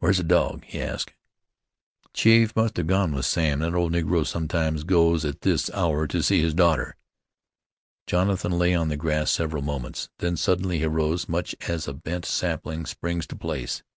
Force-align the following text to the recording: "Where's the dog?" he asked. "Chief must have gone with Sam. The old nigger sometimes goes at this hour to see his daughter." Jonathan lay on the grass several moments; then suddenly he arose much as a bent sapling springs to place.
"Where's 0.00 0.16
the 0.16 0.24
dog?" 0.24 0.64
he 0.64 0.80
asked. 0.82 1.12
"Chief 2.12 2.52
must 2.56 2.76
have 2.78 2.88
gone 2.88 3.12
with 3.12 3.26
Sam. 3.26 3.60
The 3.60 3.72
old 3.72 3.92
nigger 3.92 4.26
sometimes 4.26 4.82
goes 4.82 5.24
at 5.24 5.42
this 5.42 5.70
hour 5.70 6.08
to 6.08 6.20
see 6.20 6.42
his 6.42 6.52
daughter." 6.52 6.96
Jonathan 8.08 8.50
lay 8.58 8.74
on 8.74 8.88
the 8.88 8.96
grass 8.96 9.30
several 9.30 9.62
moments; 9.62 10.10
then 10.18 10.36
suddenly 10.36 10.78
he 10.78 10.84
arose 10.86 11.28
much 11.28 11.54
as 11.68 11.86
a 11.86 11.92
bent 11.94 12.26
sapling 12.26 12.86
springs 12.86 13.24
to 13.28 13.36
place. 13.36 13.84